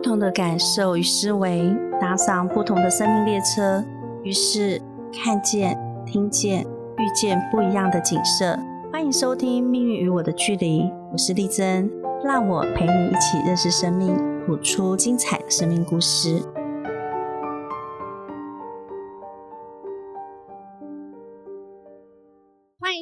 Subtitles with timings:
[0.00, 3.84] 不同的感受与思维，搭上不同的生命列车，
[4.22, 4.80] 于是
[5.12, 6.62] 看见、听见、
[6.96, 8.58] 遇见不一样的景色。
[8.90, 11.90] 欢迎收听《命运与我的距离》，我是丽珍，
[12.24, 16.42] 让我陪你一起认识生命，谱出精彩的生命故事。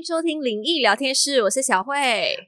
[0.09, 1.95] 收听灵异聊天室，我是小慧，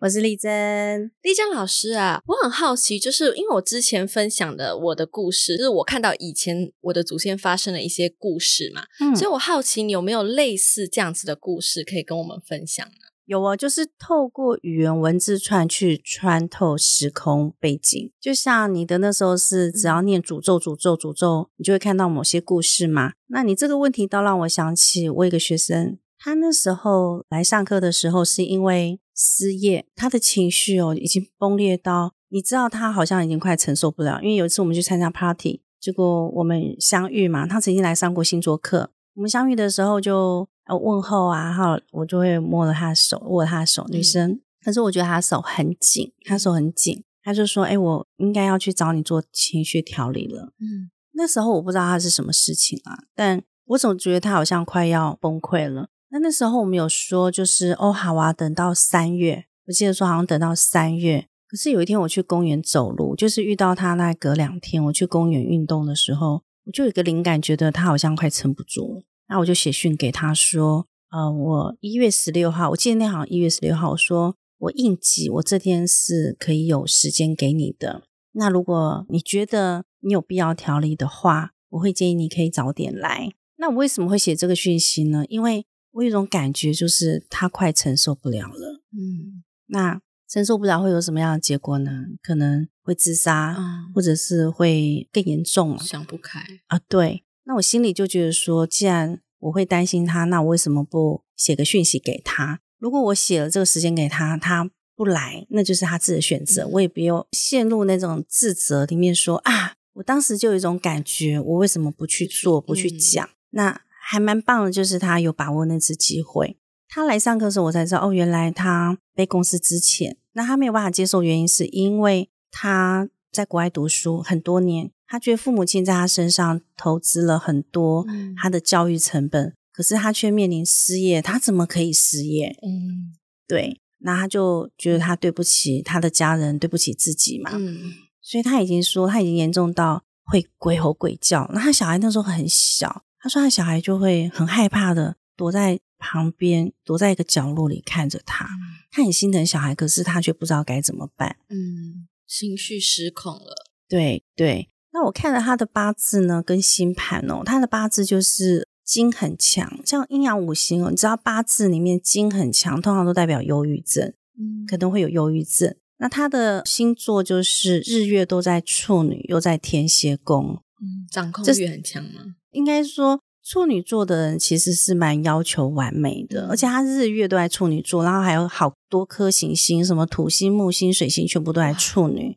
[0.01, 1.13] 我是丽珍。
[1.21, 12.95] 丽珍老师啊，我很好奇，就是因为我之前分享的我的故事，就是我看到以前我的祖先发生的一些故事嘛，嗯，所以我好奇你有没有类似这样子的故事可以跟我们分享呢？
[13.27, 23.13] 有啊，就是透过语言文字串去穿透时空背景，就像你的那时候是只要念诅咒、诅咒、诅咒，你就会看到某些故事嘛。
[23.29, 25.99] 那你这个问题倒让我想起我一个学生。
[26.23, 34.21] 他那时候来上课的时候，是因为失业，他的情绪哦已经崩裂到，你知道他好像已经快承受不了。
[34.23, 40.47] 因为有一次我们去参加 party，结果我们相遇嘛，他曾经来上过星座课，我们相遇的时候就
[40.85, 50.53] 问候啊，哈，我就会摸了他的手，握他的手，女生，可是我觉得他手很紧，他手很紧，他就说，哎，我应该要去找你做情绪调理了。
[50.61, 55.89] 嗯，那时候我不知道他是什么事情啊，但我总觉得他好像快要崩溃了。
[56.13, 61.27] 那那时候我们有说，就是哦好啊，等到三月，我记得说好像等到三月。
[61.49, 69.03] 可是有一天我去公园走路，就是遇到他那隔两天我去公园运动的时候，我就有个灵感，觉得他好像快撑不住了。
[69.29, 78.03] 那我就写讯给他说，呃，我一月十六号，我记得那好像一月十六号，我说我应急，我这天是可以有时间给你的。
[78.33, 83.33] 那如果你觉得你有必要调理的话，我会建议你可以早点来。
[83.57, 85.25] 那我为什么会写这个讯息呢？
[85.29, 88.81] 因为我有一种感觉，就是他快承受不了了。
[88.93, 92.07] 嗯，那承受不了会有什么样的结果呢？
[92.23, 93.57] 可能会自杀，
[93.93, 95.77] 或者是会更严重。
[95.79, 96.79] 想不开啊！
[96.89, 102.61] 对，那我心里就觉得说，既然我会担心他，那我为什么不写个讯息给他？
[102.79, 113.29] 如果我写了这个时间给他，他不来，那就是他自己的选择，我也不用陷入那种自责里面说啊，我当时就有一种感觉，我为什么不去做，不去讲？
[113.51, 113.83] 那。
[114.11, 116.57] 还蛮棒的，就是他有把握那次机会。
[116.89, 128.05] 他来上课的时候，我才知道哦，原来他被公司之前，那他没有办法接受，原因是因为他在国外读书很多年，他觉得父母亲在他身上投资了很多
[128.37, 132.59] 他的教育成本，可是他却面临失业，他怎么可以失业？
[132.67, 133.15] 嗯，
[133.47, 137.53] 对，那他就觉得他对不起他的家人，对不起自己嘛。
[137.55, 141.49] 嗯，所以他已经说他已经严重到会鬼吼鬼叫。
[141.55, 143.05] 那他小孩那时候很小。
[143.21, 148.49] 他说：“他小孩就会很害怕的躲在旁边，躲在一个角落里看着他。
[148.91, 151.37] 他很心疼小孩，可是他却不知道该怎么办。
[151.51, 153.67] 嗯，情绪失控了。
[153.89, 154.71] 对对。
[154.93, 160.91] 那我看了他的八字呢，跟星盘哦，他的八字就是金很强，像阴阳五行哦。
[160.91, 165.77] 你知道八字里面金很强，通常都代表忧郁症，嗯，可能会有忧郁症。
[165.99, 182.37] 那他的星座就是日月都在处女，又在天蝎宫，嗯，掌控欲很强吗？”应该说，处女座的人其实是蛮要求完美的，而且他日月都在处女座，然后还有好多颗行星，什么土星、木星、水星，全部都在处女，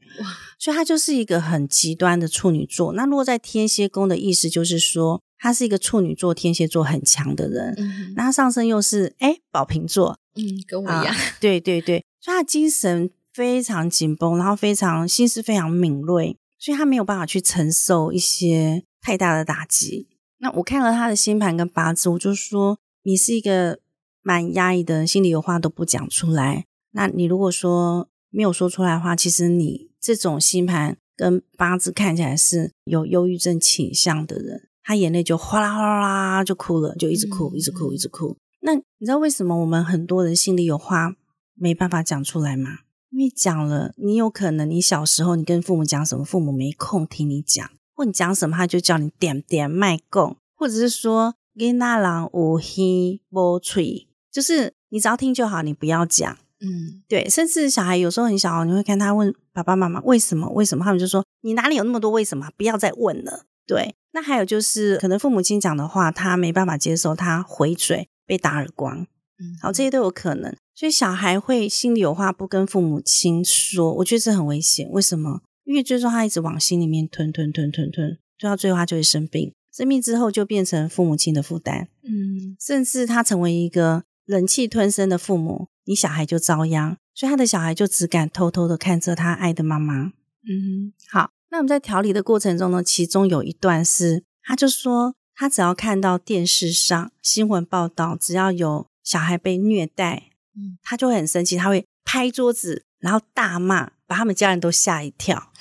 [0.58, 2.94] 所以他就是一个很极端的处女座。
[2.94, 7.76] 那落在天蝎宫的意思就是说，他是一个处女座、天蝎座很强的人。
[8.16, 18.84] 那他上升又是哎宝瓶座，嗯，跟我一样， 对对对，所以他精神非常紧绷，然后非常心思非常敏锐，所以他没有办法去承受一些。
[19.04, 20.08] 太大的打击。
[20.40, 23.80] 那我看了他的星盘跟八字，我就说你是一个
[24.22, 26.66] 蛮压抑的人，心里有话都不讲出来。
[26.92, 38.38] 那你如果说没有说出来的话，其实你这种星盘跟八字看起来是有忧郁症倾向的人，他眼泪就哗啦哗啦啦就哭了，就一直哭，一直哭，一直哭。
[38.62, 41.16] 那你知道为什么我们很多人心里有话
[41.56, 42.80] 没办法讲出来吗？
[43.12, 47.70] 因为讲了，你有可能你小时候你跟父母讲什么，父母没空听你讲。
[47.96, 56.38] 或你讲什么，他就叫你点点卖供，或者是说给那郎无黑无吹，就是你只要听就好，你不要讲。
[56.60, 57.30] 嗯，对。
[57.30, 60.50] 甚至小孩有时候很小，你会看他问爸爸妈妈为什么？
[60.52, 60.84] 为什么？
[60.86, 62.50] 他们就说你哪里有那么多为什么？
[62.58, 63.46] 不要再问了。
[63.68, 63.96] 对。
[64.14, 69.00] 那还有就是，可能父母亲讲的话他没办法接受，他回嘴被打耳光。
[69.40, 70.56] 嗯，好，这些都有可能。
[70.76, 74.88] 所以小孩会心里有话不跟父母亲说，我觉得这很危险。
[74.92, 75.42] 为什么？
[75.64, 90.08] 因为最终他一直往心里面吞吞吞吞吞，吞到最后他就会生病，生病之后就变成父母亲的负担，嗯，甚至他成为一个忍气吞声的父母，你小孩就遭殃，所以他的小孩就只敢偷偷的看着他爱的妈妈，
[90.48, 105.52] 嗯，好，那我们在调理的过程中呢，其中有一段是，他就说，他只要看到电视上新闻报道，只要有小孩被虐待，嗯，他就会很生气，他会拍桌子，然后大骂，把他们家人都吓一跳。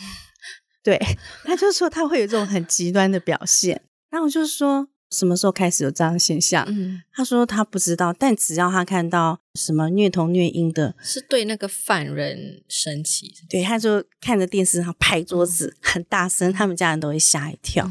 [0.82, 1.00] 对，
[1.44, 3.82] 他就说他会有这种很极端的表现。
[4.10, 4.88] 然后我就说。
[5.12, 6.64] 什么时候开始有这样的现象？
[6.66, 17.86] 嗯，他说他不知道，但只要他看到什么虐童虐婴的，是对那个犯人生气，对，他就看着电视上拍桌子很大声，他们家人都会吓一跳。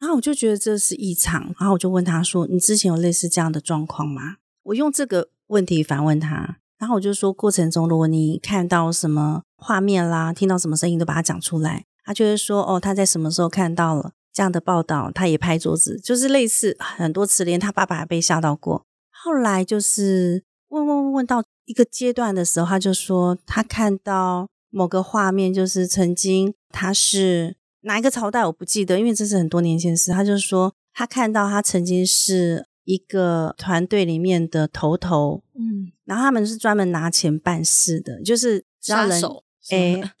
[0.00, 11.84] 然后我就觉得这是异常，然后我就问他说：“你之前有类似这样的状况吗？”我用这个问题反问他，然后我就说：过程中如果你看到什么画面啦，听到什么声音，都把它讲出来。
[12.02, 18.86] 他就会说：“哦，他在什么时候看到了？”这样的报道，他也拍桌子，就是类似很多次，连他爸爸还被吓到过。
[19.10, 30.10] 后来就是问问问问到一个阶段的时候，他就说他看到某个画面，就是曾经他是哪一个朝代我不记得，因为这是很多年前的事。
[30.12, 40.02] 他就说他看到他曾经是一个团队里面的头头，嗯，然后他们是专门拿钱办事的，就是杀手，哎。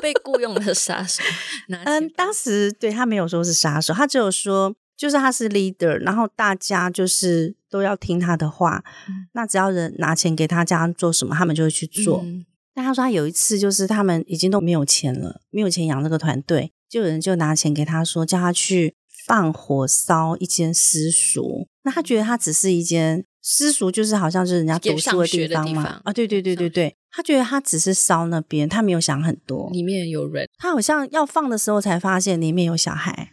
[0.00, 1.20] 被雇佣的杀手，
[1.84, 8.84] 嗯，当时对他没有说是杀手，他只有说就是他是 leader，然后大家就是都要听他的话，
[9.32, 12.24] 那只要人拿钱给他，叫他做什么，他们就会去做。
[12.72, 18.94] 但他说他有一次就是他们已经都没有钱了，没有钱养这个团队，就有人就拿钱给他说，叫他去
[19.28, 21.68] 放火烧一间私塾。
[21.84, 26.00] 那他觉得他只是一间私塾，就是好像是人家读书的地方嘛。
[26.04, 26.96] 啊，对对对对对。
[27.10, 29.70] 他觉得他只是烧那边，他没有想很多。
[29.70, 33.30] 里面有人，他好像要放的时候才发现里面有小孩。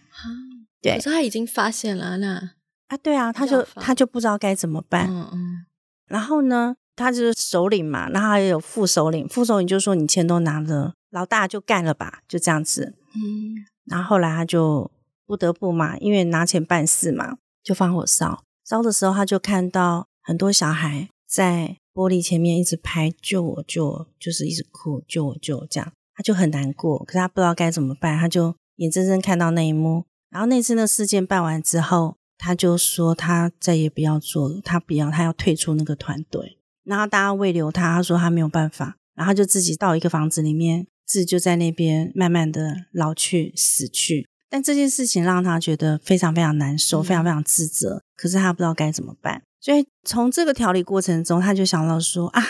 [0.82, 2.52] 对，可是他已经发现了那
[2.88, 5.10] 啊，对啊，他就他就不知道该怎么办。
[5.10, 5.66] 嗯嗯。
[6.08, 12.94] 然后呢，他就是首领嘛，然后还有副首领，副首领就说：“你钱都拿了，老大就干了吧。”就这样子。
[13.16, 13.66] 嗯。
[13.86, 14.90] 然后后来他就
[15.26, 18.44] 不得不嘛，因为拿钱办事嘛，就放火烧。
[18.64, 21.78] 烧的时候，他就看到很多小孩在。
[21.96, 30.04] 玻璃前面一直拍，救我救我，就是一直哭，救我救我这样，他就很难过，可是他不知道该怎么办，他就眼睁睁看到那一幕。
[30.30, 36.60] 然后那次那事件办完之后，他就说他再也不要做了，他不要，他要退出那个团队。
[36.84, 44.28] 然后大家慰留他，他说他没有办法，然后就自己到一个房子里面，自己就在那边慢慢的老去死去。
[44.56, 49.42] 但这件事情让他觉得非常非常难受，非常非常自责，可是他不知道该怎么办。
[49.60, 52.42] 所以从这个调理过程中，他就想到说啊，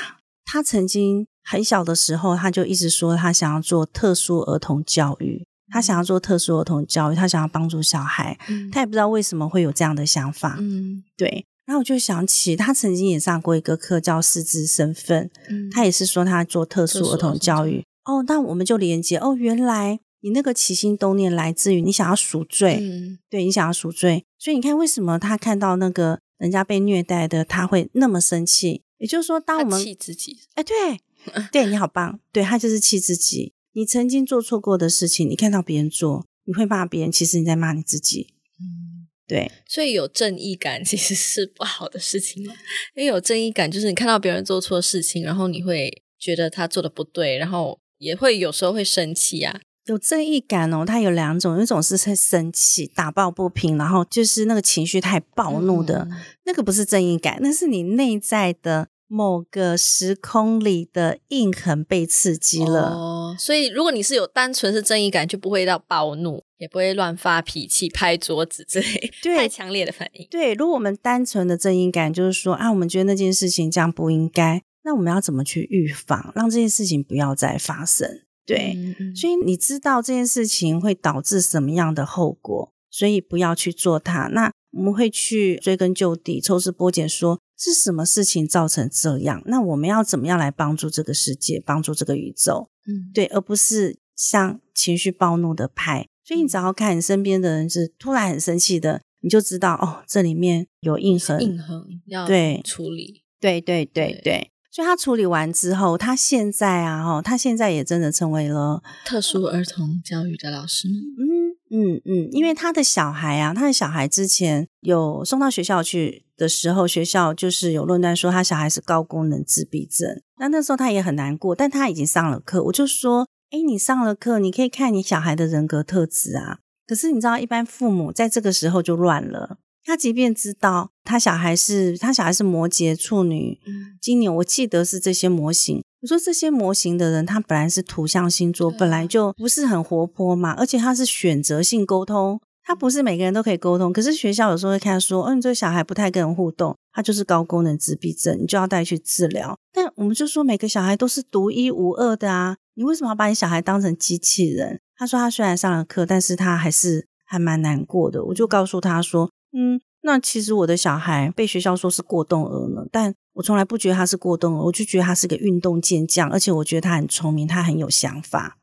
[0.45, 8.37] 他曾经很小的时候，他就一直说他想要做特殊儿童教育，他想要做特殊儿童教育，他想要帮助小孩，
[8.71, 10.57] 他也不知道为什么会有这样的想法。
[10.59, 11.47] 嗯，对。
[11.65, 15.31] 然后我就想起他曾经也上过一个课，叫师资身份，
[15.71, 17.83] 他也是说他做特殊儿童教育。
[18.03, 26.19] 哦，那我们就连接哦，原来你那个起心动念来自于你想要赎罪，嗯对你想要赎罪，所以你看为什么他看到那个。
[26.37, 28.83] 人家被虐待的，他会那么生气。
[28.97, 30.99] 也就是说，当我们气自己，哎，对，
[31.49, 33.53] 对你好棒，对他就是气自己。
[33.71, 38.33] 你曾经做错过的事情，你看到别人做，你会骂别人，其实你在骂你自己。
[38.59, 39.49] 嗯，对。
[39.65, 42.53] 所以有正义感其实是不好的事情嘛？
[42.95, 49.61] 因为有正义感，就是你看到别人做错事情，然后你会觉得他做的不对，然后也会有时候会生气啊。
[49.85, 56.07] 有正义感哦，它有两种，一种是会生气、打抱不平，然后就是那个情绪太暴怒的，
[56.45, 62.89] 那个不是正义感，那是你内在的某个时空里的印痕被刺激了。
[62.89, 70.27] 哦，所以如果你是有单纯是正义感，就不会到暴怒，也不会乱发脾气、拍桌子之类太强烈的反应。
[70.31, 78.21] 对，如果我们单纯的正义感就是说啊，我们觉得那件事情这样不应该，那我们要怎么去预防，让这件事情不要再发生？
[78.45, 78.77] 对，
[79.15, 84.27] 所以你知道这件事情会导致什么样的后果，所以不要去做它。
[84.27, 89.41] 那我们会去追根究底、抽丝剥茧，说是什么事情造成这样？
[89.45, 92.69] 那我们要怎么样来帮助这个世界、帮助这个宇宙？
[92.87, 96.07] 嗯，对，而不是像情绪暴怒的派。
[96.23, 103.23] 所以你只要看你身边的人是突然很生气的，你就知道哦，这里面有印痕，印痕要对处理。
[103.39, 104.51] 对对对对。
[104.75, 110.89] 所以他处理完之后，他现在啊，哈，他现在也真的成为了特殊儿童教育的老师。
[110.89, 120.21] 嗯嗯嗯，因为他的小孩啊，他的小孩之前有送到学校去的时候，学校就是有论断说他小孩是高功能自闭症。
[120.39, 126.57] 那那时候他也很难过，但他已经上了课，我就说，哎，你上了课，你可以看你小孩的人格特质啊。
[126.85, 129.57] 可是你知道，一般父母在这个时候就乱了。
[129.85, 133.59] 他即便知道他小孩是他小孩是摩羯、处女、
[134.01, 143.93] 今年，我记得是这些模型，我说这些模型的人，他本来是图像星座，本来就不是很活泼嘛，而且他是选择性沟通，他不是每个人都可以沟通。
[143.93, 149.55] 可是学校有时候会看说，嗯，这个小孩不太跟人互动，他就是高功能自闭症，你就要带去治疗。
[149.71, 154.79] 但我们就说每个小孩都是独一无二的啊，你为什么要把你小孩当成机器人？
[154.97, 158.23] 他说他虽然上了课，但是他还是还蛮难过的。
[158.25, 159.79] 我就告诉他说，嗯。
[160.01, 168.57] 那其实我的小孩被学校说是过动儿呢，但我从来不觉得他是过动儿，我就觉得他是个运动健将，而且我觉得他很聪明，他很有想法。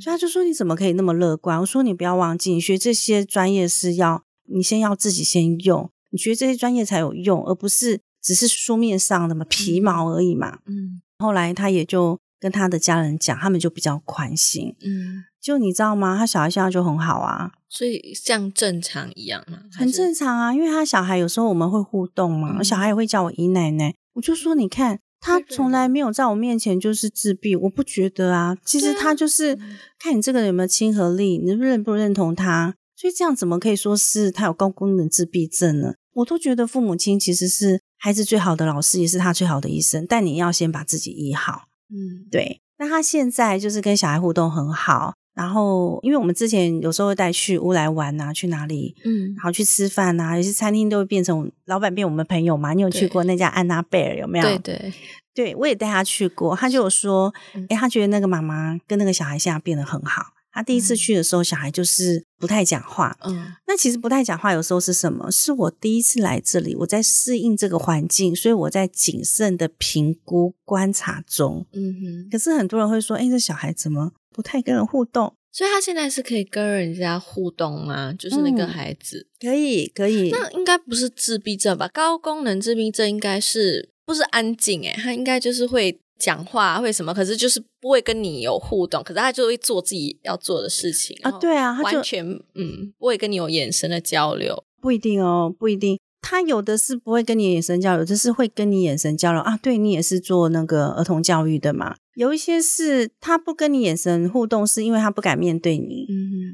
[0.00, 11.00] 所以他就说：“你怎么可以那么乐观？”我说：“你不要忘记，你学这些专业是要你先要自己先用，你学这些专业才有用，而不是只是书面上的嘛皮毛而已嘛。”嗯。
[11.20, 14.74] 后来他也就跟他的家人讲，他们就比较宽心。
[14.82, 15.24] 嗯。
[15.40, 16.18] 就你知道吗？
[16.18, 17.50] 他小孩现在就很好啊。
[17.66, 19.60] 所以像正常一样嘛？
[19.72, 29.58] 很正常啊，因为他小孩有时候我们会互动嘛，小孩也会叫我姨奶奶，我就说你看他从来没有在我面前就是自闭，我不觉得啊，其实他就是
[29.98, 35.94] 看你这个人有没有亲和力，你认不认同他，所以这样怎么可以说是他有高功能自闭症呢？
[36.12, 41.62] 我都觉得父母亲其实是孩子最好的老师，也是他最好的医生，但你要先把自己医好。
[41.90, 42.60] 嗯，对。
[42.78, 45.14] 那他现在就是跟小孩互动很好。
[45.32, 52.72] 然后，因为我们之前有时候会带去乌来玩呐，去哪里，嗯，然后去吃饭呐，有些餐厅都会变成老板变我们朋友嘛。
[52.74, 54.44] 你有去过那家安娜贝尔有没有？
[54.44, 54.92] 对对
[55.32, 56.54] 对，我也带他去过。
[56.56, 57.32] 他就有说，
[57.68, 60.22] 哎，他觉得那个妈妈跟那个小孩现在变得很好。
[60.52, 63.16] 他第一次去的时候，小孩就是不太讲话。
[63.22, 65.30] 嗯，那其实不太讲话，有时候是什么？
[65.30, 71.66] 是我第一次来这里，我在适应这个环境，所以我在谨慎的评估观察中。
[71.72, 72.28] 嗯哼。
[72.30, 74.12] 可是很多人会说，哎，这小孩怎么？
[74.32, 78.12] 不太跟人互动，所以他现在是可以跟人家互动吗？
[78.12, 81.88] 就是那个孩子可以可以，那应该不是自闭症吧？
[81.88, 84.82] 高功能自闭症应该是不是安静？
[84.82, 87.12] 诶他应该就是会讲话，会什么？
[87.14, 91.30] 可是就是不会跟你有互动，可是他就会做自己要做的事情啊。
[91.32, 92.24] 对啊，他完全
[92.54, 95.98] 嗯不会跟你有眼神的交流，不一定哦，不一定。
[96.22, 99.56] 他有的是不会跟你眼神交流，就是会跟你眼神交流啊。
[99.56, 101.96] 对你也是做那个儿童教育的嘛？
[102.14, 106.06] 有一些是他不跟你眼神互动，是因为他不敢面对你，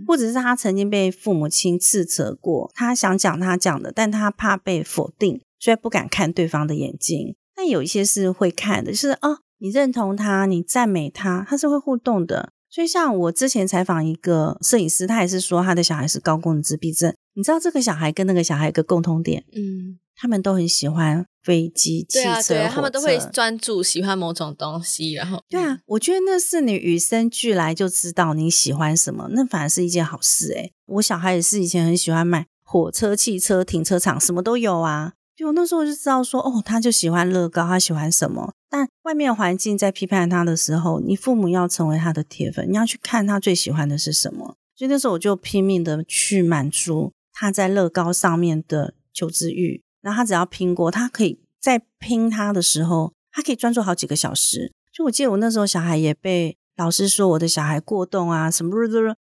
[0.07, 7.35] 或者是他曾经被父母亲斥责过，他想讲他讲的，但他怕被否定，所以不敢看对方的眼睛。
[7.57, 12.51] 但有一些是会看的，就是哦，你认同他，你赞美他，他是会互动的。
[12.69, 17.15] 所以像我之前采访一个摄影师，他也是说他的小孩是高功能自闭症。
[17.35, 35.13] 你知道这个小孩跟那个小孩有个共通点，嗯，他们都很喜欢飞机、汽车、他们都会专注喜欢某种东西，然后对啊，我觉得那是你与生俱来就知道你喜欢什么，那反而是一件好事诶我小孩也是以前很喜欢买火车、汽车、停车场，什么都有啊。
[35.37, 38.55] 就那时候就知道说，哦，他就喜欢乐高，他喜欢什么？
[38.71, 44.57] 但外面环境在批判他的时候，你父母要成为他的铁粉，你要去看他最喜欢的是什么。
[44.75, 47.13] 所以那时候我就拼命的去满足。
[47.39, 54.73] 他在乐高上面的求知欲，然后他只要拼过，他可以在拼他的时候，他可以专注好几个小时。
[54.91, 58.73] 就我记得我那时候小孩也被老师说我的小孩过动啊，什么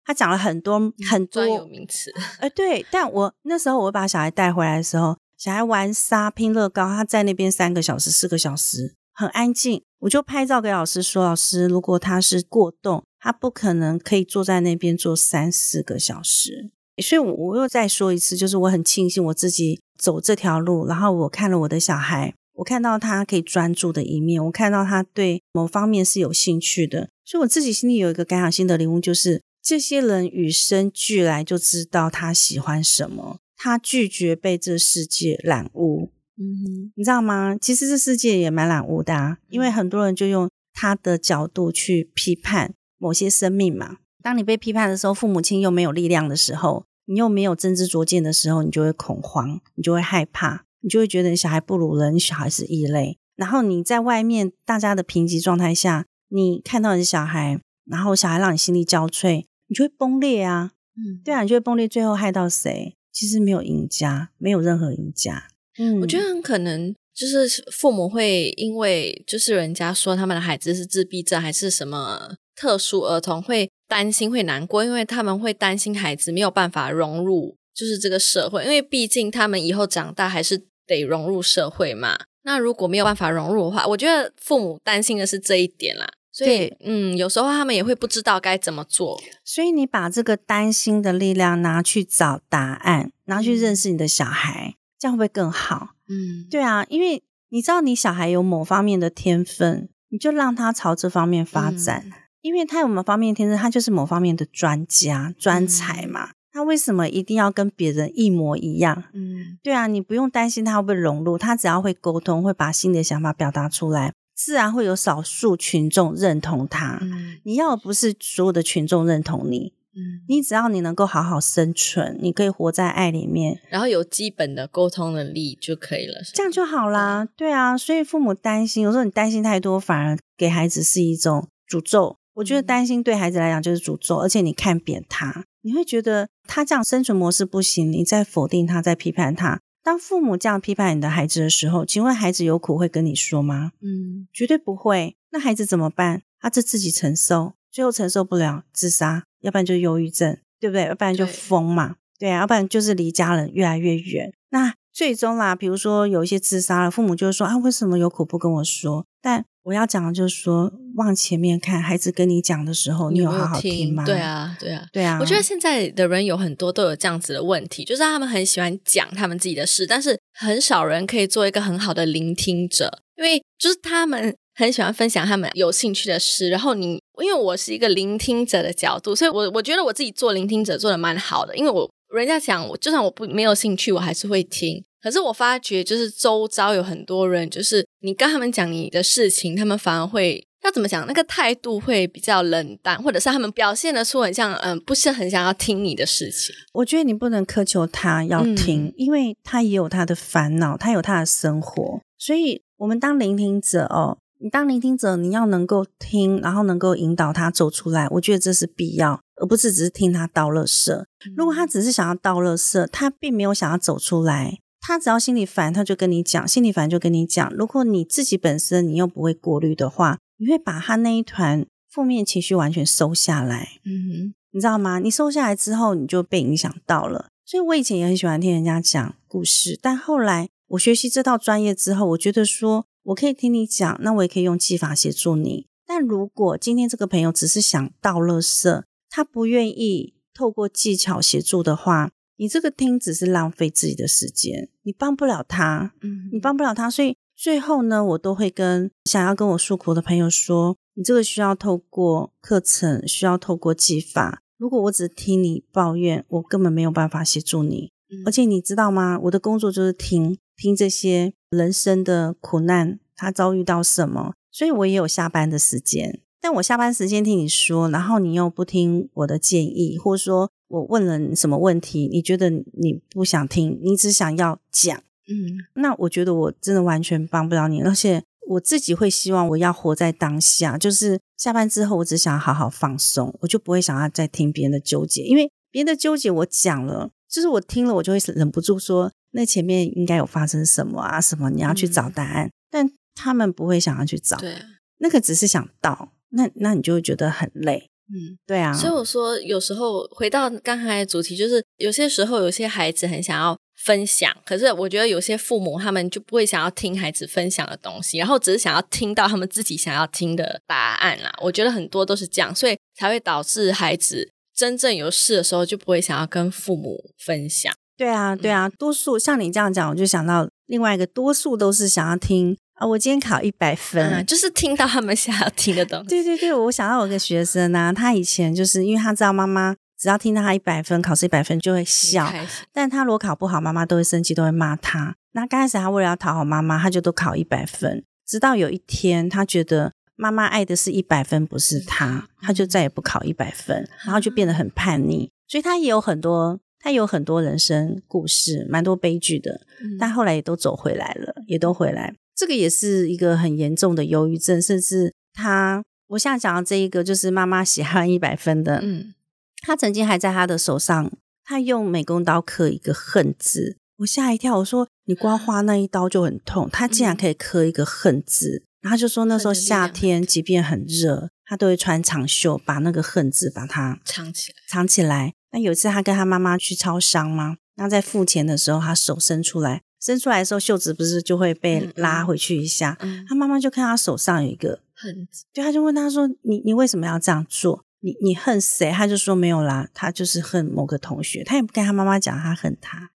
[0.05, 2.13] 他讲了很多很多专有名词。
[2.41, 9.83] 哎，对，但我那时候我把小孩带回来的时候，小孩玩沙拼乐高，他在那边三个小时、四个小时，很安静。
[10.01, 16.73] 我就拍照给老师说，老师，如果他是过动，他不可能可以坐在那边坐三四个小时。
[17.03, 36.11] 所以，我又再说一次，就是我很庆幸我自己走这条路，然后我看了我的小孩，我看到他可以专注的一面，我看到他对某方面是有兴趣的，所以我自己心里有一个感想性的领悟，就是这些人与生俱来就知道他喜欢什么，他拒绝被这世界染污。
[36.39, 37.55] 嗯，你知道吗？
[37.61, 43.99] 其实这世界也蛮染污的，啊，因为很多人就用他的角度去批判某些生命嘛。
[44.23, 46.87] 当你被批判的时候，父母亲又没有力量的时候。
[47.05, 53.19] 你又没有真知灼见的时候，你就会恐慌，你就会害怕，你就会觉得你小孩不如人，你小孩是异类。
[53.35, 60.71] 然后你在外面大家的评级状态下，你看到你的小孩，然后小孩让你心力交瘁，你就会崩裂啊。
[60.97, 62.95] 嗯，对啊，你就会崩裂，最后害到谁？
[63.13, 65.49] 其实没有赢家，没有任何赢家。
[65.79, 73.71] 嗯，我觉得很可能就是父母会因为就是人家说他们的孩子是自闭症还是什么特殊儿童会。
[73.91, 78.63] 担心会难过，因为他们会担心孩子没有办法融入，就是这个社会。
[78.63, 82.17] 因为毕竟他们以后长大还是得融入社会嘛。
[82.45, 86.09] 那如果没有办法融入的话，我觉得父母担心的是这一点啦。
[86.33, 89.21] 所以，嗯，有时候他们也会不知道该怎么做。
[89.45, 95.91] 所以你把这个担心的力量拿去找答案，拿去认识你的小孩，这样会不会更好？
[96.09, 99.89] 嗯，对啊，因为你知道你小孩有某方面的天分。
[100.13, 102.05] 你就让他朝这方面发展，
[102.41, 106.31] 因为他有某方面天分，他就是某方面的专家专才嘛。
[106.51, 109.05] 他为什么一定要跟别人一模一样？
[109.13, 116.99] 嗯，对啊，你不用担心他会不会融入，他只要会沟通，会把新的想法表达出来，自然会有少数群众认同他。
[117.03, 127.29] 嗯，你要不是所有的群众认同你，嗯，你只要你能够好好生存，你可以活在爱里面，然后有基本的沟通能力就可以了，这样就好啦。
[127.37, 132.17] 对啊，所以父母担心，有时候你担心太多，反而给孩子是一种诅咒。
[132.37, 135.45] 我觉得担心对孩子来讲就是诅咒，而且你看扁他。
[135.63, 139.61] 你会觉得他这样生存模式不行，你在否定他，在批判他。
[139.83, 143.73] 当父母这样批判你的孩子的时候，请问孩子有苦会跟你说吗？
[143.81, 145.17] 嗯，绝对不会。
[145.31, 146.23] 那孩子怎么办？
[146.39, 150.87] 他就自己承受，最后承受不了自杀，要不然就忧郁症，对不对？
[150.87, 154.33] 要不然就疯嘛，对啊，要不然就是离家人越来越远。
[154.51, 159.07] 那最终啦，比如说有一些自杀了，父母就说啊，为什么有苦不跟我说？
[159.23, 164.05] 但我要讲的就是说，往前面看，孩子跟你讲的时候，你有好好听吗？
[164.05, 165.17] 对啊，对啊，对啊。
[165.21, 184.83] 我觉得现在的人有很多都有这样子的问题，就是他们很喜欢讲他们自己的事，但是很少人可以做一个很好的聆听者，因为就是他们很喜欢分享他们有兴趣的事，然后你因为我是一个聆听者的角度，所以我我觉得我自己做聆听者做的蛮好的，因为我人家讲我就算我不没有兴趣，我还是会听。
[185.03, 191.07] 可是我发觉，就是周遭有很多人，就是你跟他们讲你的事情，他们反而会要怎么讲？
[191.07, 196.55] 那个态度会比较冷淡，或者是他们表现的出很像，嗯，不是很想要听你的事情。
[196.75, 202.01] 我觉得你不能苛求他要听，因为他也有他的烦恼，他有他的生活。
[202.19, 208.07] 所以，我们当聆听者哦，你当聆听者，你要能够听，然后能够引导他走出来。
[208.11, 211.07] 我觉得这是必要，而不是只是听他倒乐色。
[211.35, 214.59] 如果他只是想要倒乐色，他并没有想要走出来。
[214.81, 217.53] 他只要心里烦，他就跟你讲；心里烦就跟你讲。
[217.55, 223.69] 如果你自己本身你又不会过滤的话，你会把他那一团负面情绪完全收下来。
[223.85, 224.99] 嗯，你知道吗？
[224.99, 227.29] 你收下来之后，你就被影响到了。
[227.45, 235.67] 所以我以前也很喜欢听人家讲故事，但后来我学习这套专业之后，我觉得说我可以听你讲，那我也可以用技法协助你。
[235.87, 242.13] 但如果今天这个朋友只是想倒垃圾，他不愿意透过技巧协助的话。
[242.41, 254.41] 你这个听只是浪费自己的时间，你帮不了他，嗯，你帮不了他，所以最后呢，我都会跟想要跟我诉苦的朋友说，你这个需要透过课程，需要透过技法。
[254.57, 257.93] 如果我只听你抱怨，我根本没有办法协助你。
[258.25, 259.21] 而且你知道吗？
[259.25, 266.23] 我的工作就是听听这些人生的苦难，他遭遇到什么，所以我也有下班的时间。
[266.41, 270.51] 但我下班时间听你说，然后你又不听我的建议，或者说。
[270.71, 272.07] 我问了你什么问题？
[272.07, 274.97] 你觉得你不想听，你只想要讲，
[275.29, 277.83] 嗯，那我觉得我真的完全帮不了你。
[277.83, 291.21] 而且我自己会希望我要活在当下，就是下班之后，我只想好好放松，我就不会想要再听别人的纠结，因为别人的纠结我讲了，就是我听了，我就会忍不住说，那前面应该有发生什么啊？
[291.21, 294.55] 什么你要去找答案，但他们不会想要去找，对，
[294.99, 297.91] 那个只是想到，那那你就会觉得很累。
[298.13, 311.33] 嗯，对啊，所以我说有时候回到刚才的主题，就是有些时候有些孩子很想要分享，可是我觉得有些父母他们就不会想要听孩子分享的东西，然后只是想要听到他们自己想要听的答案啦。
[311.41, 317.73] 我觉得很多都是这样，所以才会导致孩子真正有事的时候就不会想要跟父母分享。
[317.97, 322.57] 对啊，对啊，多数像你这样讲，我就想到另外一个，多数都是想要听。
[322.81, 326.09] 啊，我今天考一百分，就是听到他们想要听的东西。
[326.09, 332.33] 对对对，我想到有个学生呢，他以前就是因为他知道妈妈只要听到他一百分，考试一百分就会笑，
[332.73, 335.15] 但他如果考不好，妈妈都会生气，都会骂他。
[335.33, 345.31] 那刚开始他为了要讨好妈妈，他就都考一百分，直到有一天他觉得妈妈爱的是一百分，不是他，他就再也不考一百分，然后就变得很叛逆。
[345.47, 349.61] 所以他也有很多，他有很多人生故事，蛮多悲剧的，
[349.99, 352.15] 但后来也都走回来了，也都回来。
[352.41, 359.13] 这个也是一个很严重的忧郁症，甚至他，我现在讲的这一个就是妈妈喜欢一百分的，嗯，
[359.61, 361.13] 他曾经还在他的手上，
[361.45, 375.35] 他用美工刀刻一个恨字，我吓一跳，我说你刮花那一刀就很痛，他竟然可以刻一个恨字，然后就说那时候夏天即便很热，他都会穿长袖把那个恨字把它藏起来，藏起来。
[375.53, 377.59] 那有一次他跟他妈妈去超商嘛？
[377.75, 379.83] 那在付钱的时候，他手伸出来。
[380.01, 382.99] 伸出来的时候，袖子不是就会被拉回去一下？
[383.29, 387.85] 他妈妈就看他手上有一个恨字，对，他就问他说：“你你为什么要这样做？
[388.01, 393.11] 你你恨谁？”他就说：“没有啦，他就是恨某个同学。”他也不跟他妈妈讲他恨他。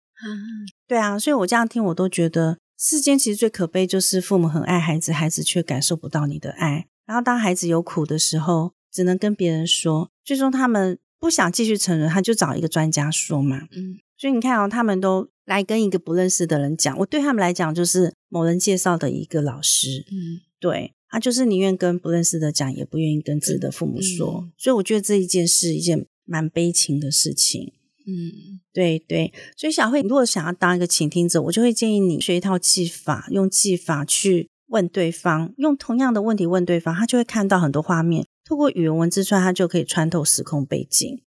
[0.87, 6.87] 对啊，所以我这样听，我都觉得世间其实最可悲就是父母很爱孩子，孩子却感受不到你的爱。
[7.05, 13.67] 然后当孩子有苦的时候，只能跟别人说，最终他们不想继续承认，他就找一个专家说嘛。
[13.71, 20.05] 嗯，所以你看哦，他们都来跟一个不认识的人讲，我对他们来讲就是某人介绍的一个老师。
[20.11, 24.49] 嗯，对，他就是宁愿跟不认识的讲，也不愿意跟自己的父母说。
[24.57, 27.73] 所以我觉得这一件是一件蛮悲情的事情。
[28.07, 38.25] 嗯，对对，所以小慧，你如果想要当一个倾听者，我就会建议你学一套技法，用技法去问对方，用同样的问题问对方，他就会看到很多画面。
[38.47, 41.23] 透过语言文字串，他就可以穿透时空背景。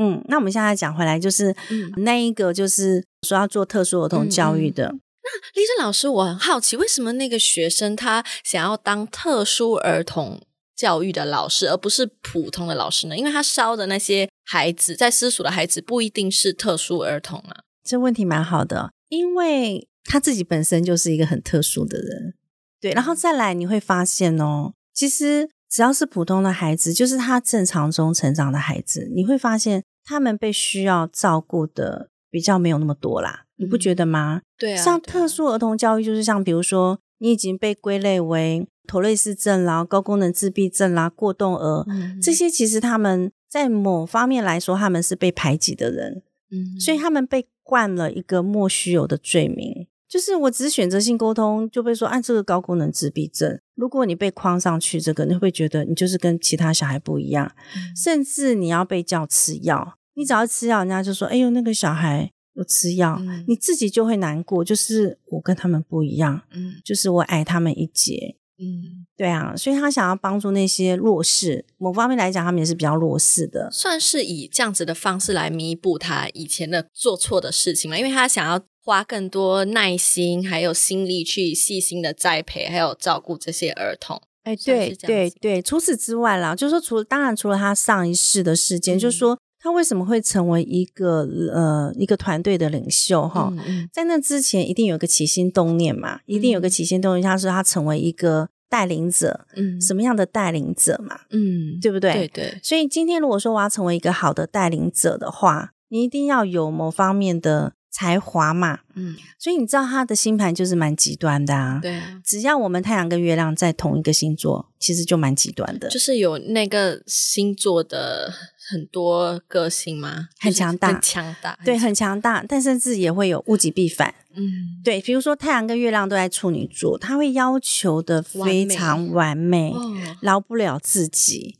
[0.00, 1.54] 嗯，那我们现在讲回来，就是
[1.98, 4.86] 那一个，就是说要做特殊儿童教育的。
[5.22, 10.40] 那丽珍老师，我很好奇，为什么那个学生他想要当特殊儿童？
[10.76, 13.14] 教育的老师，而不是普通的老师呢？
[13.14, 17.64] 因为他烧的那些孩子，在私塾的孩子不一定是特殊儿童啊。
[17.84, 22.32] 这问题蛮好的，因为他自己本身就是一个很特殊的人，
[22.80, 22.92] 对。
[22.92, 33.44] 然后再来，你会发现哦，其实只要是普通的孩子，就是他正常中成长的孩子，你会发现他们被需要照顾的比较没有那么多啦。
[33.56, 34.42] 你不觉得吗？
[34.58, 34.82] 对啊。
[34.82, 38.66] 像特殊儿童教育，就是像比如说，你已经被归类为。
[38.86, 41.86] 妥瑞氏症啦、高功能自闭症啦、过动儿，
[42.20, 53.60] 这些其实他们在某方面来说，他们是被排挤的人，嗯，所以他们被冠了一个莫须有的罪名，就是我只是选择性沟通就被说按这个高功能自闭症。
[53.76, 57.52] 如果你被框上去，这个你会不会觉得你就是跟其他小孩不一样？
[57.94, 68.36] 甚至你要被叫吃药，你只要吃药，人家就说：“哎呦，那个小孩有吃药。”你自己就会难过，就是我跟他们不一样，嗯，就是我矮他们一截。
[68.62, 77.96] 嗯，对啊，所以他想要帮助那些弱势，某方面来讲，他们也是比较弱势的，算是以这样子的方式来弥补他以前的做错的事情嘛。
[77.96, 84.20] 因为他想要花更多耐心还有心力去细心的栽培还有照顾这些儿童。
[84.42, 93.52] 哎，对对对，除此之外啦，就是说，除了当然除了他上一世的事件，就是说他为什么会成为一个呃一个团队的领袖哈？
[93.92, 98.48] 在那之前一定有个起心动念嘛，一定有个起心动念，他说他成为一个。
[98.70, 102.12] 带领者，嗯，什么样的带领者嘛，嗯，对不对？
[102.12, 102.60] 对对。
[102.62, 109.16] 所以今天如果说我要成为一个好的带领者的话，你一定要有某方面的才华嘛，嗯。
[109.40, 112.00] 所以你知道他的星盘就是蛮极端的啊，对。
[112.24, 118.32] 只要我们太阳跟月亮在同一个星座，其实就蛮极端的，就是有那个星座的。
[118.70, 120.28] 很多个性吗？
[120.38, 124.14] 很强大，很强大，对，很强大，但甚至也会有物极必反。
[124.34, 129.74] 嗯，对，比如说太阳跟月亮都在处女座，他会要求的非常完美，
[130.20, 131.56] 饶不了自己。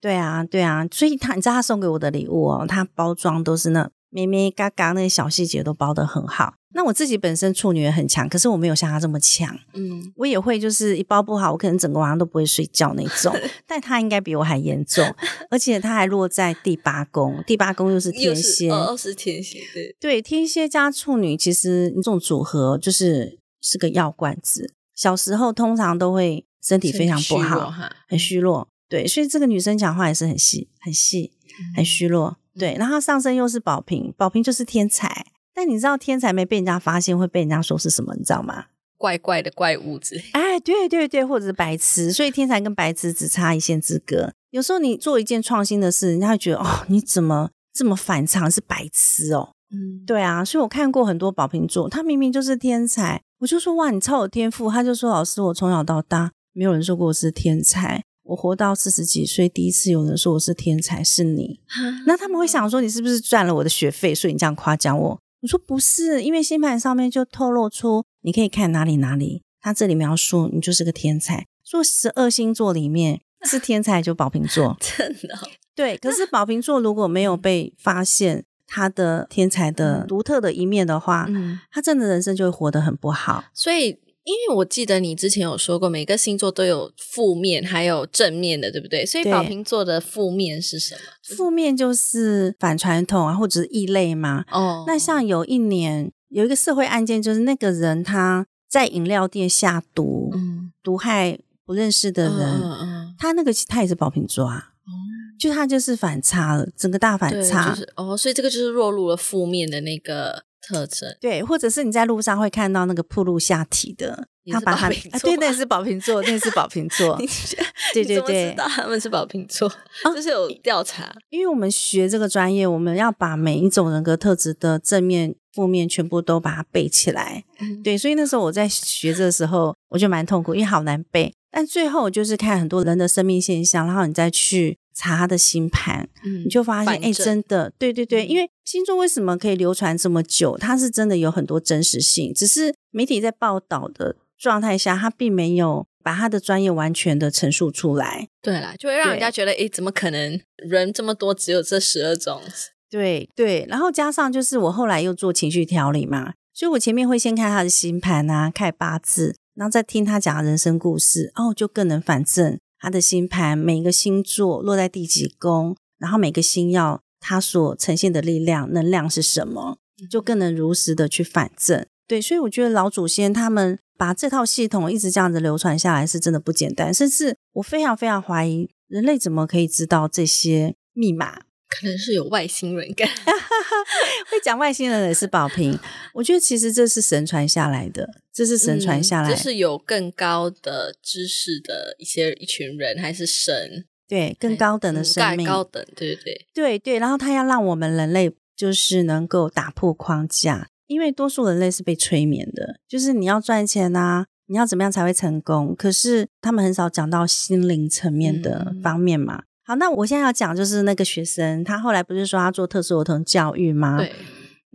[0.00, 3.90] 对啊，对啊，所以他，你知道他送给我的礼物哦，他包装都是那。
[4.14, 6.54] 咩咩嘎嘎，那些小细节都包得很好。
[6.72, 9.58] 那我自己本身处女也很强，可是我没有像她这么强。
[9.72, 13.34] 嗯，我也会就是一包不好，我可能整个晚上都不会睡觉那种。
[13.66, 15.04] 但她应该比我还严重，
[15.50, 24.72] 而且她还落在第八宫，第八宫又是天蝎，哦，是天蝎，对对，天蝎加处女，其实这种组合就是是个药罐子。
[24.94, 27.72] 小时候通常都会身体非常不好，
[28.08, 28.68] 很虚弱。
[28.88, 31.32] 对，所以这个女生讲话也是很细、很细、
[31.74, 32.36] 很虚弱。
[32.58, 35.26] 对，然后上身又是宝瓶，宝瓶就是天才。
[35.54, 38.14] 但你知道天才没被人家发现会被人家说是什么？
[38.16, 38.66] 你知道吗？
[38.96, 40.22] 怪怪的怪物之类。
[40.32, 42.12] 哎，对对对，或者是白痴。
[42.12, 44.32] 所以天才跟白痴只差一线之隔。
[44.50, 48.50] 有时候你做一件创新的事，人家会觉得哦，你怎么这么反常？
[48.50, 49.50] 是白痴哦。
[49.70, 50.44] 嗯，对啊。
[50.44, 54.70] 所以我看过很多宝瓶座，他明明就是天才，我就说哇，你超有天赋。
[54.70, 58.02] 他就说老师，我从小到大没有人说过我是天才。
[58.24, 61.60] 我活到四十几岁，第一次有人说我是天才，是你。
[62.06, 65.20] 那他们会想说，你是不是赚了我的学费，所以你这样夸奖我？
[65.42, 71.46] 我说不是，因为星盘上面就透露出，你可以看哪里哪里，他这里描述你就是个天才。
[71.64, 75.38] 说十二星座里面 是天才就宝瓶座， 真的
[75.74, 75.98] 对。
[75.98, 81.28] 可是宝瓶座如果没有被发现他的天才的独特的一面的话，
[81.70, 83.44] 他真的人生就会活得很不好。
[83.52, 83.98] 所以。
[84.24, 89.04] 因为我记得你之前有说过，每个星座都有负面还有正面的，对不对？
[89.04, 91.00] 所以宝瓶座的负面是什么？
[91.36, 94.44] 负面就是反传统啊，或者是异类嘛。
[94.50, 102.62] 哦，那像有一年有一个社会案件，就是那个人他在饮料店下毒，嗯毒害不认识的人。
[102.62, 104.70] 嗯嗯，他那个他也是宝瓶座啊。
[104.86, 104.92] 哦，
[105.38, 107.68] 就他就是反差了，整个大反差。
[107.68, 110.44] 就是哦，所以这个就是落入了负面的那个。
[110.66, 117.16] 特征对，或者是你在路上会看到那个铺路下体的，他把他啊，对，那是宝瓶座，那是宝瓶座，
[117.92, 119.70] 对对对，知道他们是宝瓶座，
[120.14, 127.44] 就是有调查，因为我们学这个专业，我们要把每一种人格特质的正面、负面全部都把它背起来。
[127.82, 131.32] 对，所以那时候我在学的时候，我就蛮痛苦，因为好难背。
[131.50, 136.08] 但最后就是看很多人的生命现象，然后你再去查他的星盘，
[136.44, 140.56] 你就发现，哎，真的，对对对，因为星座为什么可以流传这么久？
[140.56, 148.28] 它是真的有很多真实性，只是媒体在报道的状态下，他并没有把他的专业完全的陈述出来。
[148.40, 152.40] 对啦，就会让人家觉得，哎，怎么可能人这么多，只有这十二种？
[152.88, 159.34] 对对，然后加上就是我后来又做情绪调理嘛，所以我前面会先看他的星盘啊，看八字。
[159.56, 169.78] 然后再听他讲人生故事，哦，就更能反证他的星盘，每个星座落在第几宫，然后每个星耀它所呈现的力量能量是什么，
[170.10, 171.86] 就更能如实的去反证。
[172.06, 176.92] 对，所以我觉得老祖先他们把这套系统一直这样子流传下来，是真的不简单。
[176.92, 181.40] 甚至我非常非常怀疑，人类怎么可以知道这些密码？
[181.74, 183.08] 可能是有外星人感，
[184.30, 185.76] 会讲外星人也是宝平。
[186.12, 193.84] 我觉得其实这是神传下来的，这是神传下来，这是有更高的知识的一些一群人，还是神？
[194.06, 196.98] 对，更高等的生命，高等，对对对，对对。
[197.00, 205.74] 然后他要让我们人类就是能够打破框架，因为多数人类是被催眠的，就是你要赚钱啊，你要怎么样才会成功？
[205.74, 209.44] 可是他们很少讲到心灵层面的方面嘛。
[209.66, 213.96] 好，那我现在要讲就是那个学生，他后来不是说他做特殊儿童教育吗？
[213.98, 214.12] 对。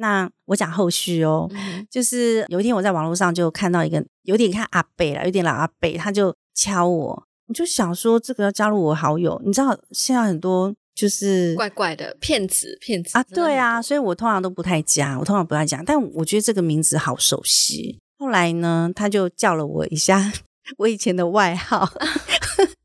[0.01, 1.49] 那我讲后续哦，
[1.91, 17.99] 就是有一天我在网络上就看到一个有点看阿贝了，有点老阿贝，他就敲我，我就想说这个要加入我好友，你知道现在很多就是怪怪的骗子，骗子啊，对啊，所以我通常都不太加，我通常不太加，但我觉得这个名字好熟悉。
[18.17, 20.31] 后来呢，他就叫了我一下，
[20.79, 21.89] 我以前的外号。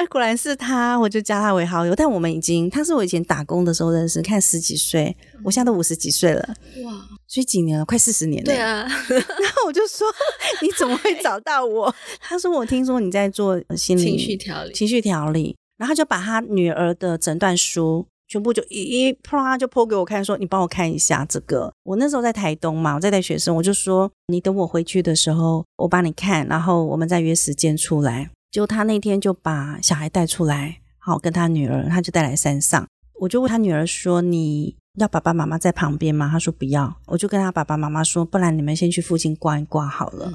[0.00, 1.94] 哎，果然是他，我就加他为好友。
[1.94, 6.42] 但我们已经，他是我以前打工的时候认识，看十几岁，我现在都五十几岁了，
[6.82, 8.46] 哇，所以几年了，快四十年了。
[8.46, 10.06] 对啊，然后我就说，
[10.62, 11.94] 你怎么会找到我？
[12.18, 21.70] 他说，我听说你在做心理情绪调理，情绪调理，然后就把他女儿的诊断书全部就一一啪就泼给我看，说你帮我看一下这个。
[21.82, 28.30] 我那时候在台东嘛，我在带学生，我就说你等我回去的时候，我帮你看，然后我们再约时间出来。
[28.50, 32.86] 就他那天就把小孩带出来，好跟他女儿，他就带来山上。
[33.20, 40.32] 我就问他女儿说：“你要爸爸妈妈在旁边吗？”他说：“不要。”我就跟他爸爸妈妈说：“不然你们先去附近逛一逛好了。”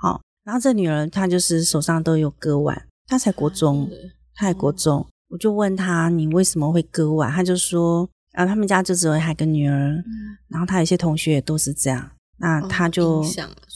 [0.00, 3.90] 好，然后这女儿她就是手上都有割腕，她才国中，
[4.34, 5.04] 她才国中。
[5.28, 10.04] 我就问他：“你为什么会割腕？”他就说：“啊，他们家就只有一个女儿，
[10.48, 13.22] 然后他有些同学也都是这样。”那他就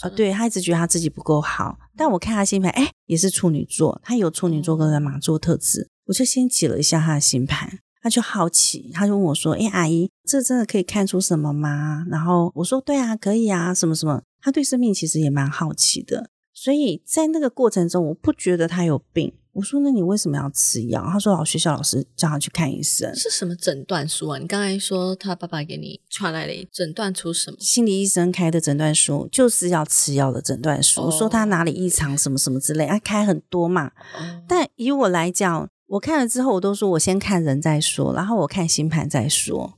[0.00, 19.34] 啊，对他一直觉得他自己不够好，但我看他星盘，哎，也是处女座，他有处女座跟马座特质，我就先解了一下他的星盘，他就好奇，他就问我说：“哎，阿姨，这真的可以看出什么吗？”然后我说：“对啊，可以啊，什么什么。”他对生命其实也蛮好奇的，所以在那个过程中，我不觉得他有病。
[19.60, 24.38] 我说：“那你为什么要吃药？”他说：“老学校老师叫他去看医生。”是什么诊断书啊？
[24.38, 27.58] 你刚才说他爸爸给你传来了诊断出什么？
[27.60, 33.92] 心理医生开的诊断书就是要吃药的诊断书，说他哪里异常，什么什么之类，他开很多嘛。
[34.48, 39.74] 但以我来讲，我看了之后，我都说我先看人再说，然后我看星盘再说。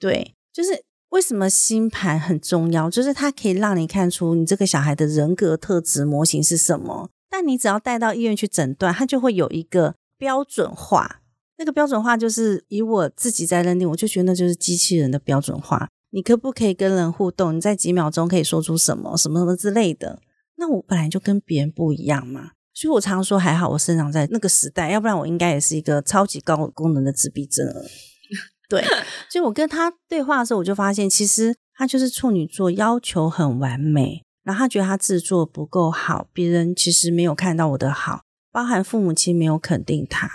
[0.00, 7.10] 对，就是为什么星盘很重要，就是它可以让你看出你这个小孩的人格特质模型是什么。
[7.30, 11.22] 但你只要带到医院去诊断，它就会有一个标准化。
[11.56, 15.88] 那个标准化就是以我自己在认定，我就觉得那就是机器人的标准化。
[16.10, 17.54] 你可不可以跟人互动？
[17.54, 20.20] 你在几秒钟可以说出什么什么什么之类的？
[20.56, 27.84] 那我本来就跟别人不一样嘛，所以我常说还好我生长在那个时代，要不然我应该也是一个超级高功能的自闭症儿。
[28.68, 28.82] 对，
[29.30, 34.22] 所以我跟他对话的时候，我就发现其实他就是处女座，要求很完美。
[34.50, 40.28] 然后他觉得他制作不够好，别人其实没有看到我的好，包含父母亲没有肯定他，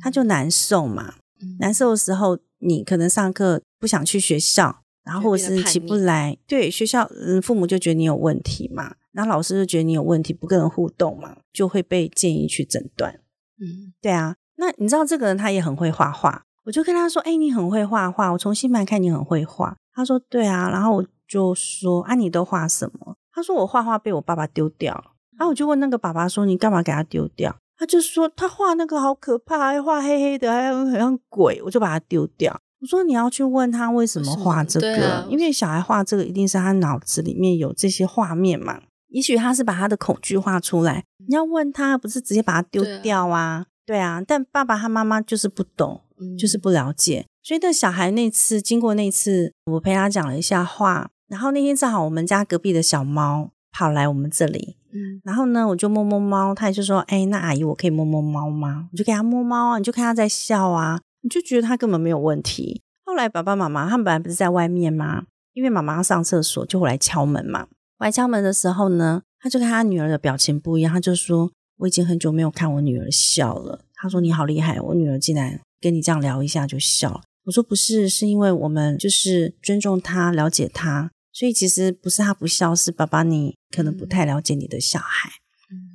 [0.00, 1.16] 他就难受嘛。
[1.58, 13.20] 难受的时候，你可能上课不想去学校，然后或者是起不来，对学校，嗯，父母就觉得你有问题嘛，然后老师就觉得你有问题，不跟人互动嘛，就会被建议去诊断。
[13.60, 14.36] 嗯，对啊。
[14.56, 25.04] 那你知道这个人他也很会画画，我就跟他说：“哎，你很会画画，我从新版看你很会画。”他说：“对啊。”然后我就说：“啊，你都画什么？”他说我画画被我爸爸丢掉了，
[25.38, 32.60] 然后我就问那个爸爸说：“你干嘛给他丢掉？”他就说：“他画那个好可怕，还画黑黑的，还很像鬼。”我就把它丢掉。
[32.80, 38.80] 我说：“你要去问他为什么画这个，因为小孩画这个一定是他脑子里面有这些画面嘛。
[39.08, 41.04] 也许他是把他的恐惧画出来。
[41.26, 43.66] 你要问他，不是直接把它丢掉啊？
[43.84, 44.22] 对啊。
[44.26, 46.02] 但爸爸他妈妈就是不懂，
[46.38, 47.26] 就是不了解。
[47.42, 62.82] 所以那小孩那次经过那次，我陪他讲了一下话，然后那天正好我们家隔壁的小猫跑来我们这里，嗯，然后呢我就摸摸猫，他就说：“哎，那阿姨我可以摸摸猫吗？”我就给他摸猫啊，你就看他在笑啊，你就觉得他根本没有问题。
[63.04, 65.24] 后来爸爸妈妈他们本来不是在外面吗？
[65.54, 67.68] 因为妈妈要上厕所就来敲门嘛。
[68.00, 85.30] 来敲门的时候呢，他就看他女儿的表情不一样，他就说：“我已经很久没有看我女儿笑了。”他说：“你好厉害，我女儿竟然跟你这样聊一下就笑。”我说：“不是，是因为我们就是尊重她，了解她，所以其实不是他不孝，是爸爸你可能不太了解你的小孩。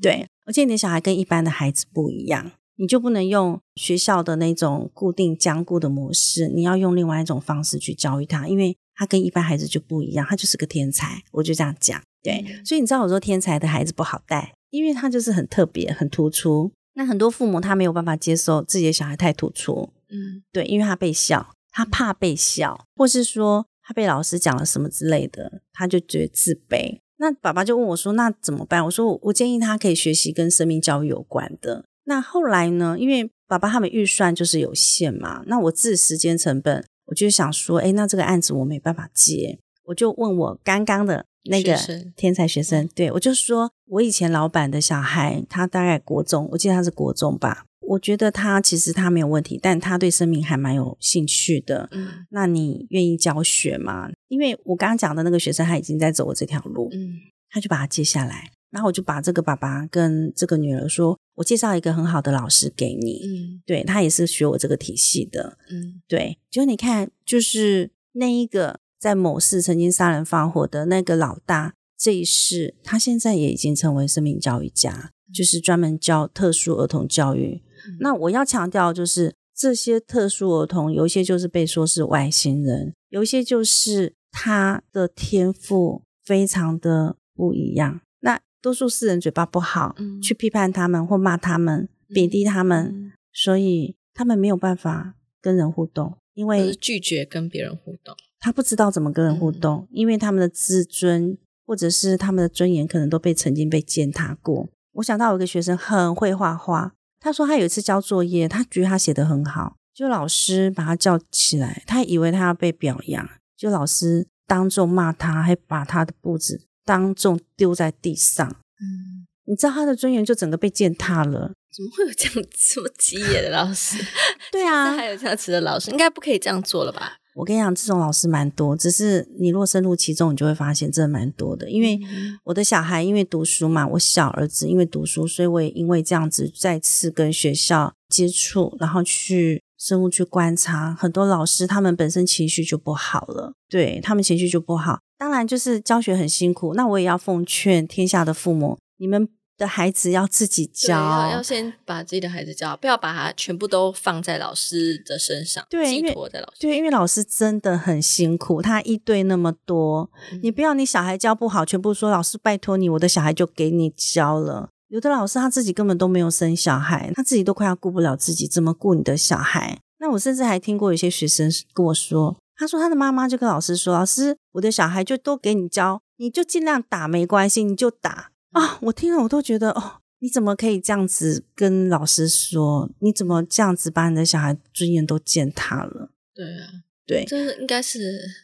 [0.02, 12.02] 对，而且你的小孩跟一般的孩子不一样。”你就不能用学校的那种固定僵固的模式，你要用另外一种方式去教育他，因为他跟一般孩子就不一样，他就是个天才，我就这样讲。
[12.22, 16.70] 对，所以你知道我说天才的孩子不好带，因为他就是很特别、很突出。
[16.96, 27.00] 那很多父母他没有办法接受自己的小孩太突出，嗯，对，因为他被笑，他怕被笑，或是说他被老师讲了什么之类的，他就觉得自卑。
[27.18, 32.98] 那爸爸就问我说：“那怎么办？”我说：“我建议他可以学习跟生命教育有关的。”那后来呢？
[33.00, 41.76] 因为爸爸他们预算就是有限嘛，那我自时间成本，我就想说，哎，那这个案子我没办法接，我就问我刚刚的那个
[42.16, 51.88] 天才学生，对我就说，我以前老板的小孩，他大概国中，我记得他是国中吧，我觉得他其实他没有问题，但他对生命还蛮有兴趣的。
[51.92, 54.10] 嗯，那你愿意教学吗？
[54.28, 57.20] 因为我刚刚讲的那个学生他已经在走我这条路，嗯，
[57.50, 58.52] 他就把他接下来。
[58.72, 66.38] 然后我就把这个爸爸跟这个女儿说：“我介绍一个很好的老师给你，嗯，对他也是学我这个体系的，嗯，对。
[66.52, 77.62] 就你看，就是那一个在某市曾经杀人放火的那个老大，这一世他现在也已经成为生命教育家，就是专门教特殊儿童教育。
[78.00, 98.16] 那我要强调，就是这些特殊儿童，有一些就是被说是外星人，有一些就是他的天赋非常的不一样。”那多数世人嘴巴不好，去批判他们或骂他们、贬低他们，所以他们没有办法跟人互动，因为拒绝跟别人互动。
[98.40, 104.68] 他不知道怎么跟人互动，因为他们的自尊或者是他们的尊严可能都被曾经被践踏过。
[104.94, 106.95] 我想到有一个学生很会画画，
[107.26, 116.68] 他说他有一次交作业，他觉得他写的很好，就老师把他叫起来，他以为他要被表扬，就老师当众骂他，还把他的簿子。
[116.86, 121.52] 当众丢在地上，嗯，你知道他的尊严就整个被践踏了。
[121.76, 123.98] 怎么会有这样 这么激野的老师？
[124.54, 127.18] 对啊， 还有这样子的老师，应该不可以这样做了吧？
[127.36, 131.70] 我跟你讲，这种老师蛮多，只是你若深入其中，你就会发现真的蛮多的。
[131.70, 132.00] 因为
[132.46, 139.62] 我的小孩因为读书嘛，我小儿子因为读书，所以我也因为这样子再次跟学校接触，然后去。
[139.78, 145.00] 深入去观察，很多老师他们本身情绪就不好了，对他们情绪就不好。
[145.18, 146.74] 当然，就是教学很辛苦。
[146.74, 156.60] 那我也要奉劝天下的父母，你们的孩子要自己教，要先把自己的孩子教，不要把他全部都放在老师的身上，寄托在老师。
[156.60, 160.10] 对，因为老师真的很辛苦，他一对那么多，
[160.44, 164.70] 你不要你小孩教不好，全部说老师拜托你，我的小孩就给你教了。
[164.90, 169.80] 有的老师他自己根本都没有生小孩，他自己都快要顾不了自己，怎么顾你的小孩？
[170.00, 182.90] 那我甚至还听过有些学生跟我说，他说他的妈妈就跟老师说：“老师，我的小孩就都给你教，你就尽量打，没关系，你就打啊！”我听了我都觉得，哦，你怎么可以这样子跟老师说？
[183.00, 186.10] 你怎么这样子把你的小孩尊严都践踏了？
[186.34, 186.68] 对啊，
[187.06, 188.00] 对，这应该是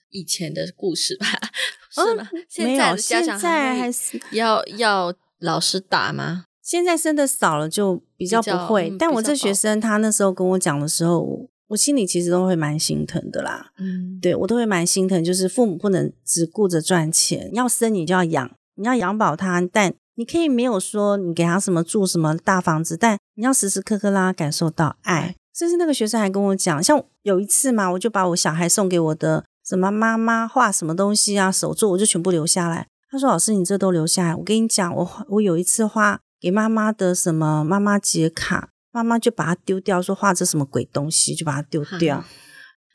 [0.10, 1.26] 以前的故事吧？
[1.91, 2.30] 是吗？
[2.60, 5.13] 没有，现在还是要要。
[5.41, 6.45] 老师打吗？
[6.62, 8.95] 现在生的少了，就比较不会。
[9.00, 13.71] 但我这学生他那时候跟我讲的时候，我心里其实都会蛮心疼的啦。
[13.80, 15.24] 嗯，对我都会蛮心疼。
[15.24, 19.67] 就是父母不能只顾着赚钱，要生你就要养，你要养饱他。
[19.74, 25.36] 但你可以没有说你给他什么住什么大房子，但你要时时刻刻让他感受到爱。
[25.54, 32.88] 甚至那个学生还跟我讲，像有一次嘛，我就把我小孩送给我的什么妈妈画什么东西啊，手作，我就全部留下来。
[33.10, 34.36] 他说：“老师，你这都留下来。
[34.36, 42.23] 我跟你讲，我我有一次画给妈妈的什么妈妈节卡，妈妈就把它丢掉，说画这什么鬼东西，就把它丢掉。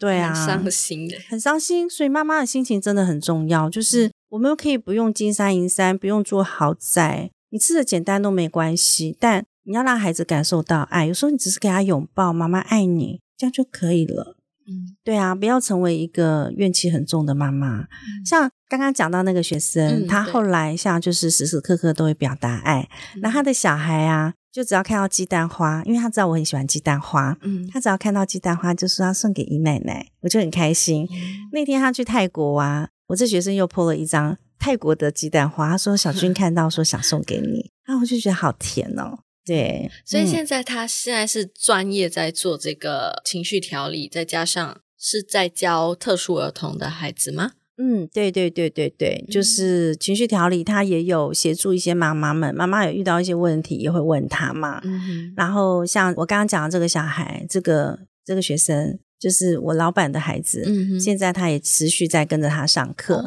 [0.01, 1.88] 对啊，伤心的，很伤心。
[1.88, 3.68] 所以妈妈的心情真的很重要。
[3.68, 9.16] 就是我们可以不用金山银山，不用住豪宅，你吃的简单都没关系。
[9.20, 14.37] 但你要让孩子感受到爱，有时候你只是给他拥抱，妈妈爱你，这样就可以了。”
[14.68, 17.87] 嗯，对啊，不要成为一个怨气很重的妈妈。
[18.24, 22.89] 像刚刚讲到那个学生，他后来像就是时时刻刻都会表达爱，
[23.22, 31.09] 那他的小孩啊，就只要看到鸡蛋花，因为他知道我很喜欢鸡蛋花，嗯，他只要看到鸡蛋花，就说要送给姨奶奶，我就很开心。
[31.53, 39.18] 那天他去泰国啊，我这学生又 po 了一张泰国的鸡蛋花，他说小军 看到说想送给你，然后我就觉得好甜哦。
[39.44, 47.52] 对，所以现在他现在是专业在做这个情绪调理，再加上是在教特殊儿童的孩子吗？
[47.78, 54.80] 嗯，对对对对对，就是情绪调理，他也有协助一些妈妈们，妈妈有遇到一些问题也会问他嘛。
[54.82, 63.25] 嗯然后像我刚刚讲的这个小孩，这个这个学生，就是我老板的孩子，嗯现在他也持续在跟着他上课。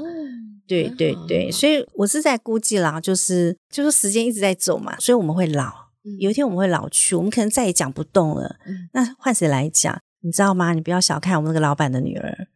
[0.68, 5.74] 对对对，所以我是在估计啦，就是就是时间一直在走嘛，所以我们会老，
[6.20, 8.56] 有一天我们会老去，我们可能再也讲不动了。
[8.94, 10.00] 那换谁来讲？
[10.22, 10.74] 你知道吗？
[10.74, 12.48] 你不要小看我们那个老板的女儿。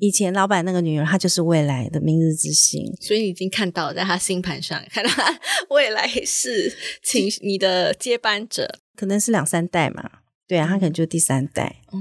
[0.00, 5.10] 以前老板那个女儿，她就是未来的明日之星，所以你已经看到在她星盘上，看到
[5.70, 10.10] 未来是请你的接班者，可能是两三代嘛，
[10.46, 11.76] 对啊，她可能就第三代。
[11.86, 11.98] 哦，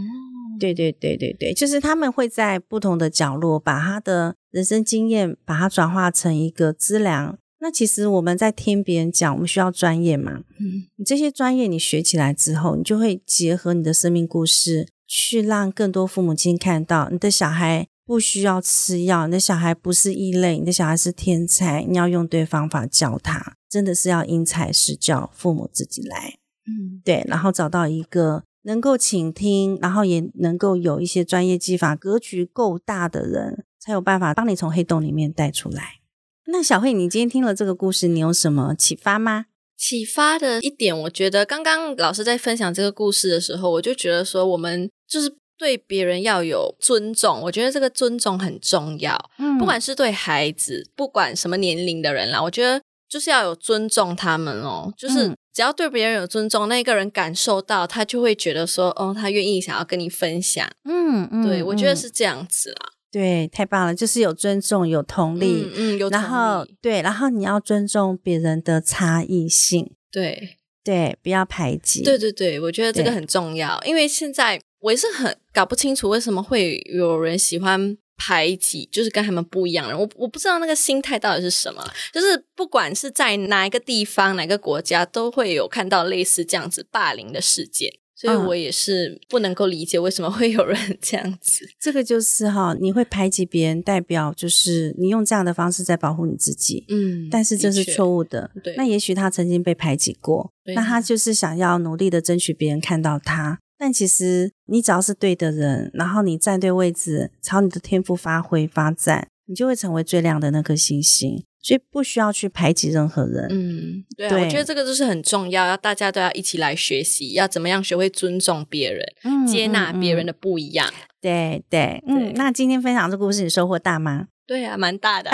[0.61, 7.37] 对对对对对，就是他们会在不同的角落，把他的人生经验，把它转化成一个资粮。
[7.59, 14.87] 那其实我们在听别人讲，我们需要专业嘛，嗯，你这些专业你学起来之后，你就会结合你的生命故事。
[15.13, 21.83] 去让更多父母亲看到，你的小孩不需要吃药，你的小孩不是异类，你的小孩是天才。
[21.83, 26.35] 你要用对方法教他，真的是要因材施教，父母自己来。
[26.65, 35.99] 嗯，对，然后找到一个能够倾听，然后也能够有一些专业技法、格局够大的人，才有办法帮你从黑洞里面带出来。
[36.47, 39.45] 那小慧，你今天听了这个故事，你有什么启发吗？
[39.77, 47.41] 启发的一点，我觉得刚刚老师在分享这个故事的时候，我就觉得说，我们就是对别人要有尊重。
[47.41, 54.93] 我觉得这个尊重很重要，嗯，不管是对孩子，不管什么年龄的人啦，我觉得就是要有尊重他们哦。
[54.95, 60.67] 就是只要对别人有尊重，那个人感受到，他就会觉得说，哦，他愿意想要跟你分享。
[60.85, 62.91] 嗯嗯，对我觉得是这样子啦。
[63.11, 70.57] 对，太棒了，就是有尊重，有同理，嗯，有然后对，然后你要尊重别人的差异性，对。
[70.83, 87.91] 对，不要排挤，对对对，我觉得这个很重要，因为现在我也是很搞不清楚为什么会有人喜欢排挤，就是跟他们不一样的人，我我不知道那个心态到底是什么，就是不管是在哪一个地方、哪个国家，都会有看到类似这样子霸凌的事件。
[88.13, 91.67] 所以我也是不能够理解为什么会有人这样子。
[91.81, 96.85] 这个就是哈，你会排挤别人，代表就是你用这样的方式在保护你自己。
[96.89, 98.51] 嗯，但是这是错误的。
[98.63, 103.57] 对，那也许他曾经被排挤过，那他就是想要努力的争取别人看到他。
[103.81, 111.43] 但其实你只要是对的人，然后你站对位置，朝你的天赋发挥发展，你就会成为最亮的那颗星星。
[111.63, 113.47] 所以不需要去排挤任何人。
[113.49, 119.03] 嗯，对，我觉得这个就是很重要，要大家都要一起来学习，要怎么样学会尊重别人，
[119.47, 120.87] 接纳别人的不一样。
[121.19, 124.27] 对对，嗯，那今天分享这故事，你收获大吗？
[124.51, 125.31] 对啊，蛮大的。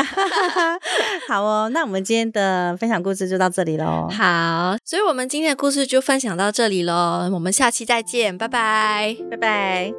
[1.28, 4.08] 好哦，那我们今天的分享故事就到这里喽。
[4.12, 7.28] 好，所以我们今天的故事就分享到这里喽。
[7.34, 9.92] 我们下期再见，拜拜，拜拜。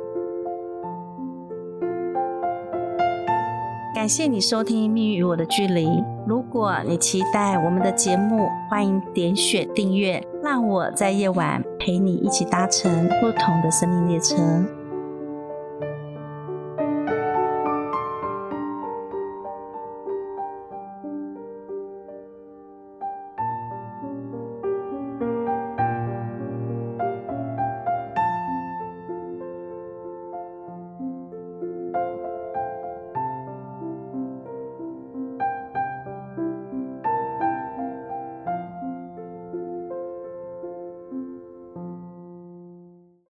[3.93, 5.87] 感谢你收听《命运与我的距离》。
[6.25, 14.37] 如果你期待我们的节目，欢迎点选订阅，让我在夜晚陪你一起搭乘不同的生命列车。